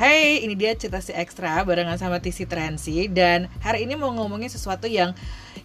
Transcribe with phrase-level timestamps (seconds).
[0.00, 4.48] Hey, ini dia cerita si ekstra barengan sama Tisi Trensi dan hari ini mau ngomongin
[4.48, 5.12] sesuatu yang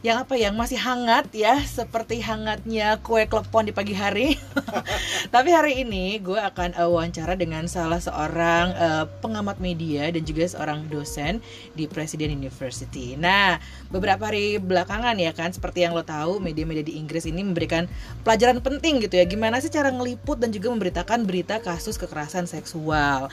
[0.04, 4.36] yang apa yang masih hangat ya seperti hangatnya kue klepon di pagi hari.
[5.34, 10.52] Tapi hari ini gue akan uh, wawancara dengan salah seorang uh, pengamat media dan juga
[10.52, 11.40] seorang dosen
[11.72, 13.16] di Presiden University.
[13.16, 13.56] Nah,
[13.88, 17.88] beberapa hari belakangan ya kan seperti yang lo tahu media-media di Inggris ini memberikan
[18.28, 23.32] pelajaran penting gitu ya gimana sih cara ngeliput dan juga memberitakan berita kasus kekerasan seksual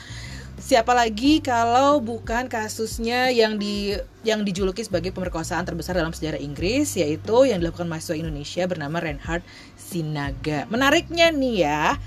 [0.62, 6.95] siapa lagi kalau bukan kasusnya yang di yang dijuluki sebagai pemerkosaan terbesar dalam sejarah Inggris
[6.95, 9.43] yaitu yang dilakukan mahasiswa Indonesia bernama Reinhard
[9.75, 10.71] Sinaga.
[10.71, 11.98] Menariknya nih ya,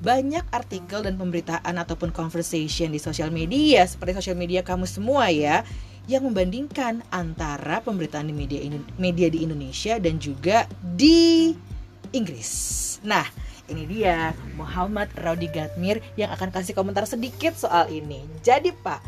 [0.00, 5.60] banyak artikel dan pemberitaan ataupun conversation di sosial media seperti sosial media kamu semua ya
[6.08, 8.64] yang membandingkan antara pemberitaan di media
[8.96, 11.52] media di Indonesia dan juga di
[12.16, 12.48] Inggris.
[13.04, 13.28] Nah,
[13.68, 18.24] ini dia Muhammad Raudi Gatmir yang akan kasih komentar sedikit soal ini.
[18.40, 19.00] Jadi Pak,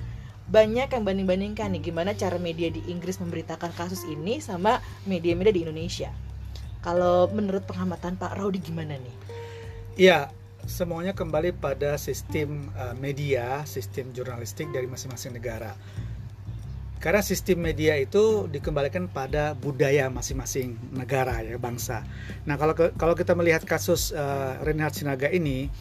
[0.51, 5.63] banyak yang banding-bandingkan nih gimana cara media di Inggris memberitakan kasus ini sama media-media di
[5.65, 6.13] Indonesia.
[6.81, 9.17] Kalau menurut pengamatan Pak Raudi gimana nih?
[10.01, 10.33] Iya,
[10.65, 15.77] semuanya kembali pada sistem uh, media, sistem jurnalistik dari masing-masing negara
[17.01, 22.05] karena sistem media itu dikembalikan pada budaya masing-masing negara ya bangsa.
[22.45, 25.73] Nah kalau ke, kalau kita melihat kasus uh, Reinhard Sinaga ini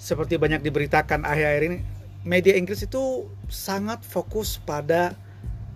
[0.00, 1.78] seperti banyak diberitakan akhir-akhir ini
[2.24, 5.12] media Inggris itu sangat fokus pada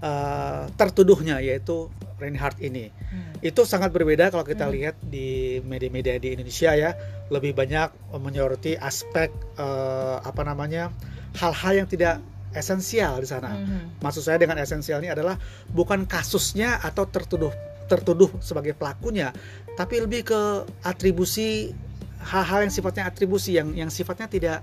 [0.00, 2.88] uh, tertuduhnya yaitu Reinhard ini.
[3.12, 3.44] Hmm.
[3.44, 4.72] Itu sangat berbeda kalau kita hmm.
[4.72, 6.96] lihat di media-media di Indonesia ya
[7.28, 9.28] lebih banyak menyoroti aspek
[9.60, 10.88] uh, apa namanya
[11.36, 13.52] hal-hal yang tidak esensial di sana.
[13.52, 14.04] Mm-hmm.
[14.04, 15.36] Maksud saya dengan esensial ini adalah
[15.72, 17.52] bukan kasusnya atau tertuduh
[17.90, 19.34] tertuduh sebagai pelakunya,
[19.76, 20.40] tapi lebih ke
[20.80, 21.76] atribusi
[22.22, 24.58] hal-hal yang sifatnya atribusi yang yang sifatnya tidak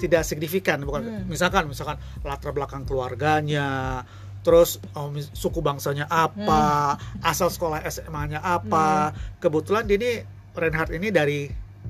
[0.00, 1.28] tidak signifikan bukan hmm.
[1.28, 4.00] misalkan misalkan latar belakang keluarganya
[4.40, 7.28] terus oh, suku bangsanya apa hmm.
[7.28, 9.40] asal sekolah SMA-nya apa hmm.
[9.40, 10.24] kebetulan ini
[10.56, 11.44] Reinhardt ini dari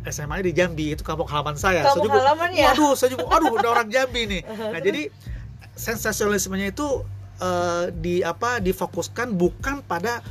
[0.05, 1.87] SMA di Jambi itu kampung halaman saya.
[1.87, 2.66] Kampung saya juga, halaman ya.
[2.72, 4.43] Waduh, saya juga, aduh, udah orang Jambi nih.
[4.75, 5.09] Nah jadi
[5.75, 7.03] sensasionalismenya itu
[7.43, 10.23] uh, di apa difokuskan bukan pada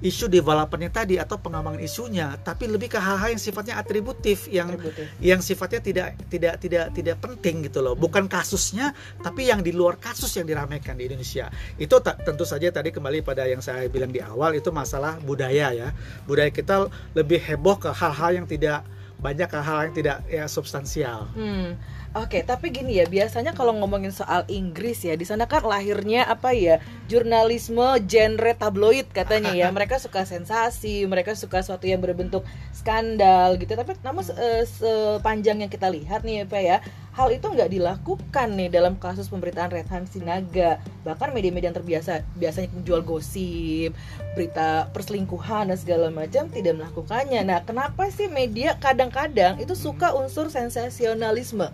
[0.00, 5.06] isu developernya tadi atau pengembangan isunya, tapi lebih ke hal-hal yang sifatnya atributif yang atributif.
[5.20, 7.92] yang sifatnya tidak tidak tidak tidak penting gitu loh.
[7.92, 11.52] Bukan kasusnya, tapi yang di luar kasus yang diramaikan di Indonesia.
[11.76, 15.88] Itu tentu saja tadi kembali pada yang saya bilang di awal itu masalah budaya ya.
[16.24, 18.80] Budaya kita lebih heboh ke hal-hal yang tidak
[19.20, 21.28] banyak hal-hal yang tidak ya substansial.
[21.36, 21.76] Hmm
[22.10, 26.26] Oke, okay, tapi gini ya, biasanya kalau ngomongin soal Inggris ya, di sana kan lahirnya
[26.26, 29.70] apa ya, jurnalisme genre tabloid katanya ya.
[29.78, 32.42] Mereka suka sensasi, mereka suka sesuatu yang berbentuk
[32.74, 33.78] skandal gitu.
[33.78, 36.82] Tapi namun uh, sepanjang yang kita lihat nih Pak ya,
[37.20, 40.80] hal itu nggak dilakukan nih dalam kasus pemberitaan Red Hand Sinaga.
[41.04, 43.92] Bahkan media-media yang terbiasa biasanya menjual gosip,
[44.32, 47.44] berita perselingkuhan dan segala macam tidak melakukannya.
[47.44, 51.68] Nah, kenapa sih media kadang-kadang itu suka unsur sensasionalisme?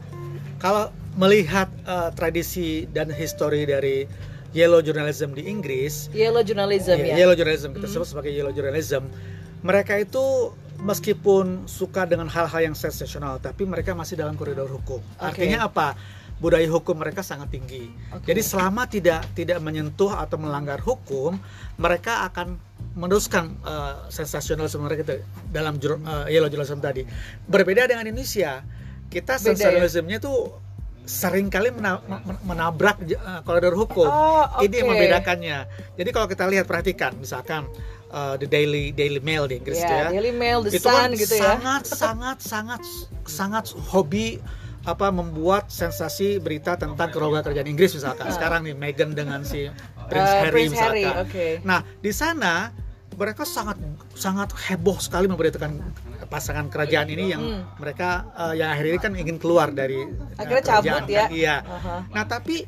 [0.56, 4.04] kalau melihat uh, tradisi dan histori dari
[4.56, 7.24] yellow journalism di Inggris, yellow journalism ya, ya.
[7.24, 9.08] Yellow journalism kita mm sebut sebagai yellow journalism.
[9.64, 15.00] Mereka itu meskipun suka dengan hal-hal yang sensasional, tapi mereka masih dalam koridor hukum.
[15.16, 15.24] Okay.
[15.52, 15.88] Artinya apa?
[16.36, 17.88] Budaya hukum mereka sangat tinggi.
[18.12, 18.36] Okay.
[18.36, 21.36] Jadi selama tidak tidak menyentuh atau melanggar hukum,
[21.80, 22.60] mereka akan
[22.96, 25.16] meneruskan uh, sensasionalisme mereka itu
[25.48, 27.08] dalam uh, yellow journalism tadi.
[27.48, 28.60] Berbeda dengan Indonesia
[29.08, 30.26] kita sensasionalismenya ya?
[30.26, 30.65] tuh
[31.06, 31.70] sering kali
[32.42, 34.10] menabrak uh, koridor hukum.
[34.10, 34.66] Oh, okay.
[34.66, 35.58] Ini yang membedakannya.
[35.94, 37.70] Jadi kalau kita lihat perhatikan, misalkan
[38.10, 41.08] uh, the Daily Daily Mail di Inggris yeah, ya, Daily Mail, The itu Sun kan
[41.14, 41.42] gitu ya.
[41.56, 42.82] Sangat sangat sangat
[43.22, 44.42] sangat hobi
[44.86, 48.26] apa membuat sensasi berita tentang keluarga kerajaan Inggris misalkan.
[48.34, 49.70] Sekarang nih Meghan dengan si
[50.10, 51.06] Prince uh, Harry Prince misalkan.
[51.06, 51.52] Harry, okay.
[51.62, 52.74] Nah di sana
[53.16, 53.78] mereka sangat
[54.12, 55.80] sangat heboh sekali memberitakan
[56.26, 57.80] pasangan kerajaan ini yang hmm.
[57.80, 61.28] mereka uh, yang akhir ini kan ingin keluar dari uh, akhirnya cabut ya kan?
[61.32, 62.00] iya uh-huh.
[62.12, 62.66] nah tapi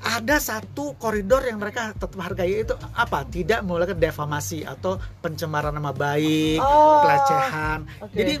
[0.00, 5.92] ada satu koridor yang mereka tetap hargai itu apa tidak melakukan defamasi atau pencemaran nama
[5.92, 7.04] baik oh.
[7.04, 8.16] pelecehan okay.
[8.16, 8.34] jadi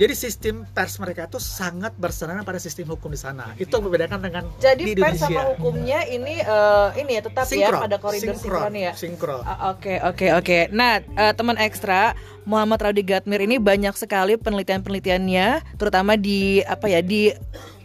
[0.00, 3.52] jadi sistem pers mereka itu sangat bersenang pada sistem hukum di sana.
[3.60, 7.84] Itu membedakan dengan Jadi di pers sama hukumnya ini uh, ini ya tetap sinkron, ya
[7.84, 8.92] pada koridor sinkron, sinkron ya.
[8.96, 9.42] Sinkron.
[9.44, 10.58] Ah, oke oke oke.
[10.72, 12.16] Nah uh, teman ekstra
[12.48, 17.30] Muhammad Raudi Gatmir ini banyak sekali penelitian-penelitiannya, terutama di apa ya di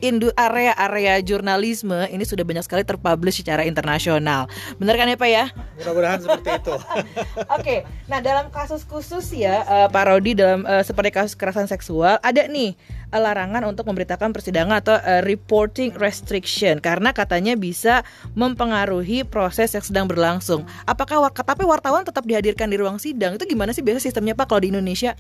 [0.02, 4.50] indu area-area jurnalisme ini sudah banyak sekali terpublish secara internasional.
[4.78, 5.46] Benar kan ya Pak ya?
[5.82, 6.76] Mudah-mudahan seperti itu.
[7.58, 7.76] Oke,
[8.12, 12.44] nah dalam kasus khusus ya uh, Pak Rodi dalam uh, seperti kasus kekerasan seksual ada
[12.48, 12.74] nih
[13.14, 19.86] uh, larangan untuk memberitakan persidangan atau uh, reporting restriction karena katanya bisa mempengaruhi proses yang
[19.86, 20.66] sedang berlangsung.
[20.86, 24.62] Apakah tapi wartawan tetap dihadirkan di ruang sidang itu gimana sih biasa sistemnya Pak kalau
[24.64, 25.18] di Indonesia?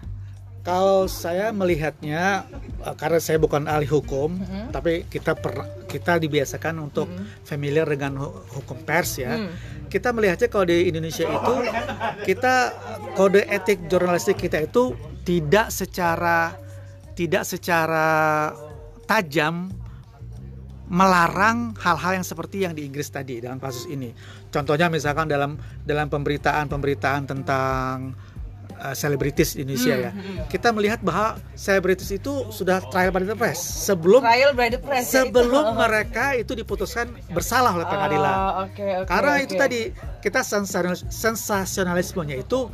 [0.67, 2.43] Kalau saya melihatnya
[2.83, 4.65] uh, karena saya bukan ahli hukum, mm -hmm.
[4.75, 7.47] tapi kita per, kita dibiasakan untuk mm -hmm.
[7.47, 8.19] familiar dengan
[8.51, 9.39] hukum pers ya.
[9.39, 9.55] Mm.
[9.87, 11.55] Kita melihatnya kalau di Indonesia itu
[12.27, 12.75] kita
[13.15, 14.91] kode etik jurnalistik kita itu
[15.23, 16.51] tidak secara
[17.15, 18.51] tidak secara
[19.07, 19.71] tajam
[20.87, 24.11] melarang hal-hal yang seperti yang di Inggris tadi dalam kasus ini.
[24.51, 28.15] Contohnya misalkan dalam dalam pemberitaan-pemberitaan tentang
[28.93, 30.11] selebritis uh, Indonesia hmm, ya.
[30.11, 30.45] Hmm, hmm.
[30.49, 35.09] Kita melihat bahwa selebritis itu sudah trial by the press sebelum trial by the press
[35.09, 35.79] sebelum ya itu.
[35.79, 38.35] mereka itu diputuskan bersalah oleh pengadilan.
[38.35, 39.45] Oh, okay, okay, Karena okay.
[39.45, 39.81] itu tadi
[40.21, 40.41] kita
[41.09, 42.67] sensasionalismenya itu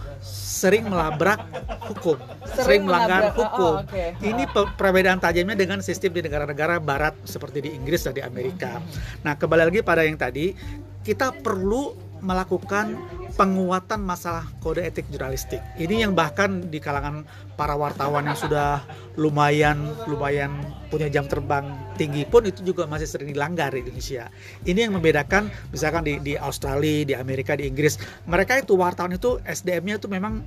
[0.64, 1.44] sering melabrak
[1.92, 2.18] hukum,
[2.48, 3.74] sering, sering melanggar melabrak, hukum.
[3.80, 4.16] Oh, okay.
[4.24, 4.44] Ini
[4.80, 8.80] perbedaan tajamnya dengan sistem di negara-negara barat seperti di Inggris dan di Amerika.
[8.80, 8.88] Hmm.
[9.28, 10.56] Nah, kembali lagi pada yang tadi,
[11.04, 12.96] kita perlu melakukan
[13.36, 15.60] penguatan masalah kode etik jurnalistik.
[15.76, 17.28] Ini yang bahkan di kalangan
[17.60, 18.80] para wartawan yang sudah
[19.20, 24.30] lumayan lumayan punya jam terbang tinggi pun itu juga masih sering dilanggar di Indonesia.
[24.64, 28.00] Ini yang membedakan misalkan di di Australia, di Amerika, di Inggris,
[28.30, 30.42] mereka itu wartawan itu SDM-nya itu memang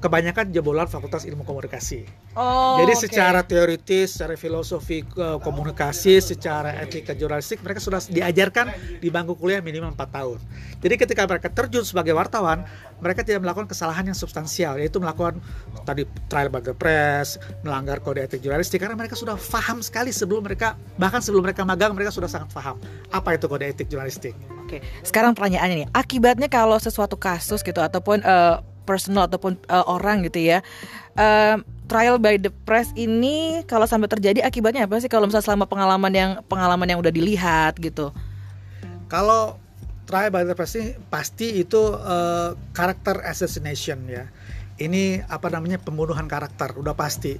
[0.00, 2.08] kebanyakan jebolan Fakultas Ilmu Komunikasi.
[2.34, 3.02] Oh, Jadi okay.
[3.04, 5.04] secara teoritis, secara filosofi
[5.44, 10.38] komunikasi, secara etika jurnalistik mereka sudah diajarkan di bangku kuliah minimal 4 tahun.
[10.80, 12.64] Jadi ketika mereka terjun sebagai wartawan,
[13.04, 15.36] mereka tidak melakukan kesalahan yang substansial, yaitu melakukan
[15.84, 20.44] tadi trial by the press, melanggar kode etik jurnalistik karena mereka sudah paham sekali sebelum
[20.44, 22.80] mereka bahkan sebelum mereka magang mereka sudah sangat paham
[23.12, 24.32] apa itu kode etik jurnalistik.
[24.64, 30.26] Oke, sekarang pertanyaannya nih, akibatnya kalau sesuatu kasus gitu ataupun uh, personal ataupun uh, orang
[30.26, 30.58] gitu ya.
[31.18, 31.60] Uh,
[31.90, 36.12] trial by the press ini kalau sampai terjadi akibatnya apa sih kalau misalnya selama pengalaman
[36.14, 38.14] yang pengalaman yang udah dilihat gitu?
[39.10, 39.58] Kalau
[40.06, 44.30] trial by the press ini pasti itu uh, karakter assassination ya.
[44.80, 47.36] Ini apa namanya pembunuhan karakter udah pasti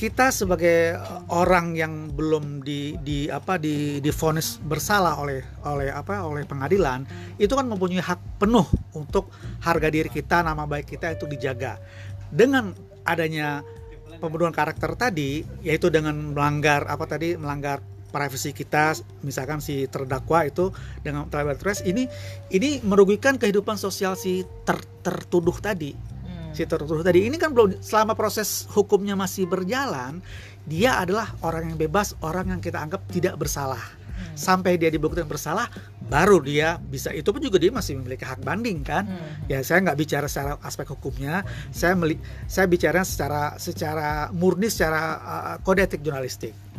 [0.00, 0.96] kita sebagai
[1.28, 7.04] orang yang belum di, di apa di difonis bersalah oleh oleh apa oleh pengadilan
[7.36, 8.64] itu kan mempunyai hak penuh
[8.96, 9.28] untuk
[9.60, 11.76] harga diri kita nama baik kita itu dijaga.
[12.32, 12.72] Dengan
[13.04, 13.60] adanya
[14.24, 20.72] pembunuhan karakter tadi yaitu dengan melanggar apa tadi melanggar privasi kita misalkan si terdakwa itu
[21.04, 22.08] dengan private trust ini
[22.48, 25.92] ini merugikan kehidupan sosial si ter, tertuduh tadi
[26.50, 30.18] si tertuduh tadi ini kan belum selama proses hukumnya masih berjalan
[30.66, 34.36] dia adalah orang yang bebas orang yang kita anggap tidak bersalah hmm.
[34.36, 35.70] sampai dia dibuktikan bersalah
[36.10, 39.46] baru dia bisa itu pun juga dia masih memiliki hak banding kan hmm.
[39.46, 42.18] ya saya nggak bicara secara aspek hukumnya saya meli,
[42.50, 46.69] saya bicara secara secara murni secara uh, kode etik jurnalistik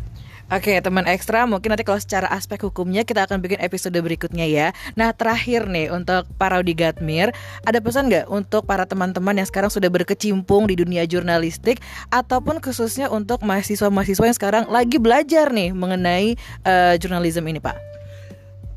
[0.52, 4.68] Oke teman ekstra mungkin nanti kalau secara aspek hukumnya kita akan bikin episode berikutnya ya.
[5.00, 7.32] Nah terakhir nih untuk para Gatmir
[7.64, 11.80] Ada pesan nggak untuk para teman-teman yang sekarang sudah berkecimpung di dunia jurnalistik
[12.12, 16.36] Ataupun khususnya untuk mahasiswa-mahasiswa yang sekarang lagi belajar nih mengenai
[16.68, 17.91] uh, jurnalisme ini Pak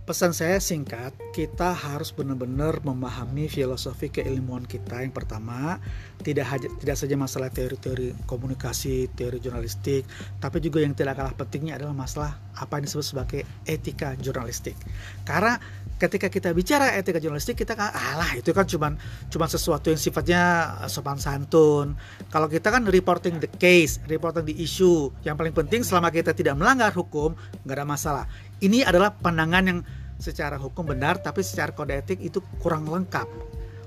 [0.04, 5.00] pesan saya singkat, kita harus benar-benar memahami filosofi keilmuan kita.
[5.00, 5.80] Yang pertama,
[6.20, 10.04] tidak haja, tidak saja masalah teori-teori komunikasi, teori jurnalistik,
[10.44, 14.78] tapi juga yang tidak kalah pentingnya adalah masalah apa yang disebut sebagai etika jurnalistik.
[15.26, 15.58] Karena
[15.98, 18.98] ketika kita bicara etika jurnalistik kita kan alah itu kan cuman
[19.30, 20.42] cuman sesuatu yang sifatnya
[20.90, 21.94] sopan santun.
[22.30, 25.10] Kalau kita kan reporting the case, reporting the issue.
[25.22, 27.34] Yang paling penting selama kita tidak melanggar hukum,
[27.66, 28.24] nggak ada masalah
[28.62, 29.78] ini adalah pandangan yang
[30.16, 33.26] secara hukum benar tapi secara kode etik itu kurang lengkap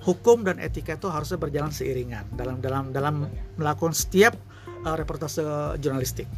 [0.06, 4.38] hukum dan etika itu harusnya berjalan seiringan dalam dalam dalam melakukan setiap
[4.88, 5.44] uh, reportase
[5.84, 6.30] jurnalistik.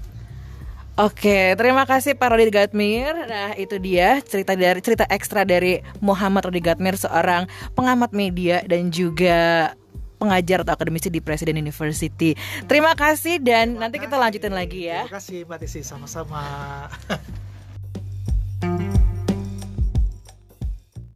[1.00, 3.16] Oke, terima kasih Pak Rodi Gatmir.
[3.24, 8.92] Nah, itu dia cerita dari cerita ekstra dari Muhammad Rodi Gatmir, seorang pengamat media dan
[8.92, 9.72] juga
[10.20, 12.36] pengajar atau akademisi di Presiden University.
[12.68, 15.08] Terima kasih dan nanti kita lanjutin lagi ya.
[15.08, 16.44] Terima kasih Mbak Desi, sama-sama.